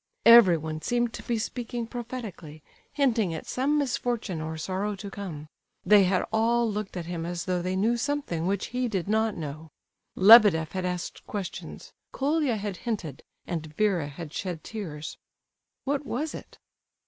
Everyone 0.25 0.81
seemed 0.81 1.13
to 1.13 1.21
be 1.21 1.37
speaking 1.37 1.85
prophetically, 1.85 2.63
hinting 2.91 3.35
at 3.35 3.45
some 3.45 3.77
misfortune 3.77 4.41
or 4.41 4.57
sorrow 4.57 4.95
to 4.95 5.11
come; 5.11 5.47
they 5.85 6.05
had 6.05 6.25
all 6.33 6.67
looked 6.67 6.97
at 6.97 7.05
him 7.05 7.23
as 7.23 7.45
though 7.45 7.61
they 7.61 7.75
knew 7.75 7.97
something 7.97 8.47
which 8.47 8.69
he 8.73 8.87
did 8.87 9.07
not 9.07 9.37
know. 9.37 9.69
Lebedeff 10.15 10.71
had 10.71 10.85
asked 10.85 11.27
questions, 11.27 11.93
Colia 12.11 12.55
had 12.57 12.77
hinted, 12.77 13.21
and 13.45 13.75
Vera 13.77 14.07
had 14.07 14.33
shed 14.33 14.63
tears. 14.63 15.19
What 15.85 16.03
was 16.03 16.33
it? 16.33 16.57